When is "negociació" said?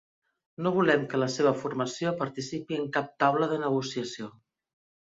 3.69-4.37